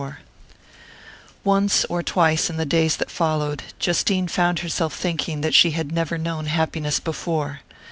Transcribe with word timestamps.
XXXIV 0.01 0.13
ONCE 1.43 1.85
or 1.85 2.01
twice, 2.01 2.49
in 2.49 2.57
the 2.57 2.65
days 2.65 2.97
that 2.97 3.11
followed, 3.11 3.61
Justine 3.77 4.27
found 4.27 4.57
herself 4.61 4.95
thinking 4.95 5.41
that 5.41 5.53
she 5.53 5.73
had 5.77 5.91
never 5.91 6.17
known 6.17 6.47
happiness 6.47 6.99
before. 6.99 7.59